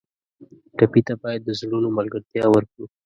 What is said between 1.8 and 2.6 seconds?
ملګرتیا